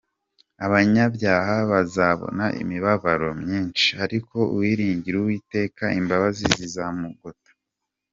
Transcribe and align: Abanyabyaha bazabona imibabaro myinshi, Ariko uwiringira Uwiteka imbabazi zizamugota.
Abanyabyaha 0.65 1.55
bazabona 1.71 2.45
imibabaro 2.61 3.27
myinshi, 3.41 3.87
Ariko 4.05 4.37
uwiringira 4.53 5.15
Uwiteka 5.19 5.83
imbabazi 5.99 6.43
zizamugota. 6.57 7.51